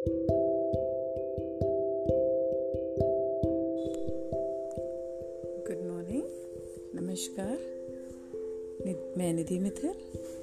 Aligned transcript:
Good 0.00 0.12
morning 5.86 6.24
नमस्कार। 6.94 7.56
मैं 9.18 9.32
निधि 9.32 9.58
मिथिल, 9.58 9.92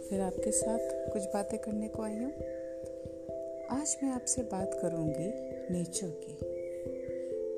फिर 0.09 0.21
आपके 0.21 0.51
साथ 0.51 0.79
कुछ 1.13 1.23
बातें 1.23 1.59
करने 1.59 1.88
को 1.88 2.04
आई 2.04 2.15
हूँ। 2.15 2.31
आज 3.71 3.97
मैं 4.04 4.12
आपसे 4.12 4.41
बात 4.41 4.79
करूँगी 4.81 5.28
नेचर 5.74 6.08
की, 6.08 6.38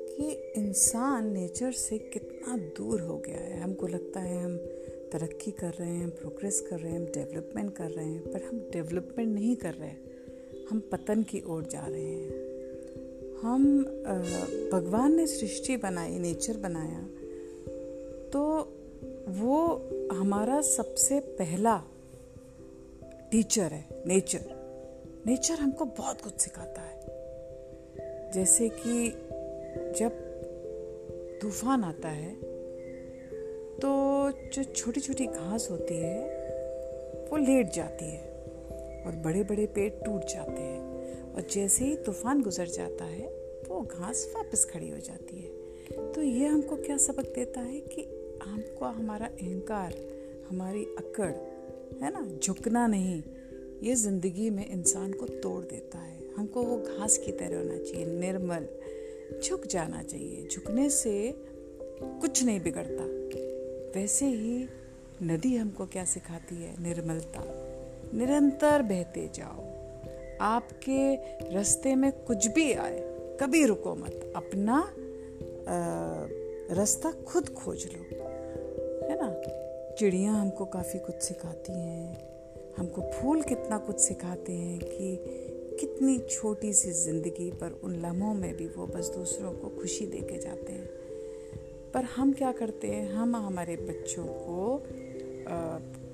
कि 0.08 0.30
इंसान 0.60 1.32
नेचर 1.32 1.72
से 1.72 1.98
कितना 1.98 2.56
दूर 2.56 3.00
हो 3.00 3.18
गया 3.18 3.38
है। 3.38 3.60
हमको 3.60 3.86
लगता 3.86 4.20
है 4.20 4.44
हम 4.44 4.56
तरक्की 5.12 5.50
कर 5.50 5.70
रहे 5.70 5.90
हैं 5.90 6.10
प्रोग्रेस 6.10 6.60
कर 6.60 6.78
रहे 6.78 6.92
हैं, 6.92 6.98
हम 6.98 7.06
डेवलपमेंट 7.06 7.76
कर 7.76 7.90
रहे 7.90 8.06
हैं, 8.06 8.32
पर 8.32 8.42
हम 8.42 8.58
डेवलपमेंट 8.58 9.34
नहीं 9.34 9.56
कर 9.56 9.74
रहे। 9.74 9.88
हैं 9.88 10.09
हम 10.70 10.80
पतन 10.92 11.22
की 11.22 11.42
ओर 11.46 11.62
जा 11.62 11.86
रहे 11.86 12.02
हैं। 12.02 13.38
हम 13.42 13.82
भगवान 14.72 15.16
ने 15.16 15.26
सृष्टि 15.26 15.76
बनाई, 15.76 16.18
नेचर 16.18 16.56
बनाया 16.56 17.00
तो 18.30 18.42
वो 19.40 19.56
हमारा 20.12 20.60
सबसे 20.62 21.20
पहला 21.20 21.76
टीचर 23.30 23.72
है, 23.72 23.84
नेचर। 24.06 24.44
नेचर 25.26 25.54
हमको 25.54 25.84
बहुत 25.84 26.20
कुछ 26.20 26.40
सिखाता 26.40 26.82
है। 26.82 27.00
जैसे 28.32 28.68
कि 28.68 29.08
जब 29.98 30.12
तूफ़ान 31.42 31.84
आता 31.84 32.08
है 32.08 32.34
तो 33.76 33.90
जो 34.54 34.64
छोटी 34.64 35.00
छोटी 35.00 35.26
घास 35.26 35.68
होती 35.70 35.96
है, 35.96 36.18
वो 37.30 37.36
लेट 37.36 37.72
जाती 37.72 38.04
है। 38.04 38.29
और 39.06 39.16
बड़े 39.16 39.42
बड़े 39.44 39.66
पेड़ 39.66 39.92
टूट 39.92 40.20
जाते 40.20 40.62
हैं। 40.62 40.90
और 41.34 41.42
जैसे 41.52 41.84
ही 41.84 41.96
तूफ़ान 41.96 42.42
गुजर 42.42 42.66
जाता 42.66 43.04
है, 43.04 43.28
वो 43.68 43.80
घास 43.80 44.32
वापस 44.36 44.64
खड़ी 44.64 44.88
हो 44.88 44.98
जाती 44.98 45.36
है। 45.36 45.60
तो 46.12 46.22
ये 46.22 46.46
हमको 46.46 46.76
क्या 46.76 46.96
सबक 46.96 47.24
देता 47.34 47.60
है 47.60 47.80
कि 47.80 48.02
हमको 48.42 48.84
हमारा 48.84 49.26
अहंकार, 49.26 49.94
हमारी 50.50 50.84
अकड़, 50.84 51.32
है 52.04 52.12
ना, 52.12 52.38
झुकना 52.38 52.86
नहीं, 52.86 53.22
ये 53.82 53.94
ज़िंदगी 53.94 54.50
में 54.50 54.70
इंसान 54.70 55.12
को 55.12 55.26
तोड़ 55.26 55.64
देता 55.64 55.98
है। 55.98 56.34
हमको 56.34 56.62
वो 56.62 56.78
घास 56.78 57.18
की 57.18 57.32
तरह 57.32 57.56
होना 57.58 57.78
चाहिए, 57.78 58.06
निर्मल, 58.06 58.66
झुक 59.44 59.66
जाना 59.66 60.02
चाहिए। 60.02 60.48
झुकने 60.52 60.90
से 60.90 61.34
कुछ 62.02 62.44
नहीं 62.44 62.60
बिगड़ता। 62.60 63.04
वैसे 64.00 64.26
ही 64.26 64.66
नदी 65.22 65.56
हमको 65.56 65.86
क्या 65.86 66.04
सिखाती 66.04 66.54
है? 66.54 66.82
निर्मलता। 66.82 67.69
निरंतर 68.14 68.82
बहते 68.82 69.30
जाओ। 69.34 69.68
आपके 70.40 71.14
रास्ते 71.54 71.94
में 71.94 72.12
कुछ 72.12 72.46
भी 72.46 72.72
आए, 72.72 73.00
कभी 73.40 73.64
रुको 73.66 73.94
मत। 73.94 74.32
अपना 74.36 74.92
रास्ता 76.76 77.10
खुद 77.12 77.48
खोज 77.48 77.86
लो। 77.86 78.02
है 79.08 79.18
ना? 79.20 79.30
चिड़िया 79.98 80.32
हमको 80.32 80.64
काफ़ी 80.64 80.98
कुछ 80.98 81.14
सिखाती 81.14 81.72
हैं। 81.72 82.30
हमको 82.78 83.02
फूल 83.02 83.42
कितना 83.42 83.78
कुछ 83.78 84.00
सिखाते 84.00 84.52
हैं 84.52 84.78
कि 84.78 85.16
कितनी 85.80 86.18
छोटी 86.18 86.72
सी 86.72 86.90
ज़िंदगी 86.92 87.50
पर 87.50 87.80
उन 87.84 87.94
लम्हों 87.96 88.34
में 88.34 88.56
भी 88.56 88.66
वो 88.66 88.86
बस 88.86 89.08
दूसरों 89.08 89.52
को 89.52 89.68
खुशी 89.68 90.06
दे 90.06 90.18
के 90.18 90.38
जाते 90.38 90.72
हैं। 90.72 90.88
पर 91.94 92.04
हम 92.04 92.32
क्या 92.32 92.52
करते 92.52 92.88
हैं? 92.88 93.12
हम 93.12 93.36
हमारे 93.36 93.76
बच्चों 93.76 94.24
को 94.24 94.82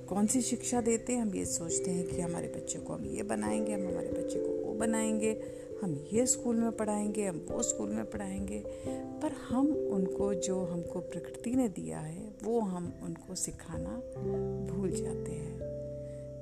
कौन 0.09 0.27
सी 0.27 0.43
शिक्षा 0.43 0.81
देते 0.81 1.13
हैं? 1.13 1.23
हम 1.23 1.35
ये 1.35 1.45
सोचते 1.45 1.91
हैं 1.91 2.07
कि 2.07 2.21
हमारे 2.21 2.49
बच्चे 2.49 2.79
को 2.79 2.93
हम 2.93 3.05
ये 3.05 3.23
बनाएँगे, 3.23 3.73
हम 3.73 3.89
हमारे 3.89 4.09
बच्चे 4.09 4.39
को 4.39 4.65
वो 4.65 4.75
बनाएँगे, 4.75 5.43
हम 5.83 6.07
ये 6.13 6.27
स्कूल 6.27 6.57
में 6.57 6.73
पढ़ाएँगे, 6.73 7.27
हम 7.27 7.47
वो 7.51 7.63
स्कूल 7.63 7.89
में 7.89 8.11
पढ़ाएँगे। 8.11 8.65
पर 9.23 9.33
हम 9.33 9.67
उनको 9.69 10.35
जो 10.35 10.61
हमको 10.61 11.01
प्रकृति 11.01 11.55
ने 11.55 11.69
दिया 11.69 11.99
है, 11.99 12.37
वो 12.45 12.61
हम 12.61 12.95
उनको 13.03 13.35
सिखाना 13.35 13.97
भूल 14.73 14.91
जाते 14.91 15.33
हैं। 15.33 15.61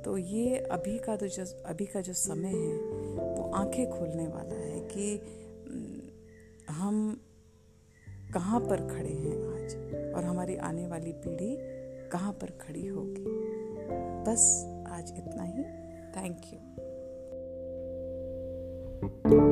तो 0.02 0.18
ये 0.18 0.56
अभी 0.56 0.98
का 0.98 1.16
तो 1.16 1.26
जो, 1.26 1.44
अभी 1.64 1.86
का 1.86 2.00
जो 2.00 2.12
समय 2.12 2.48
है, 2.48 2.76
वो 3.12 3.50
आँखें 3.50 3.90
खोलने 3.90 4.26
वाला 4.26 4.54
है 4.54 4.80
कि, 4.80 5.22
हम 6.70 7.20
कहाँ 8.34 8.60
पर 8.60 8.76
खड़े 8.76 9.10
हैं 9.10 9.46
आज? 9.48 9.74
और 10.14 10.24
हमारी 10.24 10.56
आने 10.56 10.86
वाली 10.86 11.12
पीढ़ी 11.12 11.83
कहाँ 12.14 12.32
पर 12.32 12.46
खड़ी 12.46 12.86
होगी। 12.86 13.24
बस 14.24 14.64
आज 14.88 15.12
इतना 15.18 15.42
ही। 15.42 15.64
Thank 16.16 16.40
you 19.34 19.43